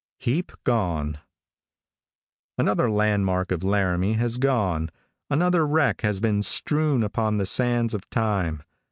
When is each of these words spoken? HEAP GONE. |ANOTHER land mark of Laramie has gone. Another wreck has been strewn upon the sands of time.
HEAP 0.17 0.53
GONE. 0.63 1.19
|ANOTHER 2.57 2.89
land 2.89 3.23
mark 3.23 3.51
of 3.51 3.63
Laramie 3.63 4.13
has 4.13 4.39
gone. 4.39 4.89
Another 5.29 5.63
wreck 5.67 6.01
has 6.01 6.19
been 6.19 6.41
strewn 6.41 7.03
upon 7.03 7.37
the 7.37 7.45
sands 7.45 7.93
of 7.93 8.09
time. 8.09 8.63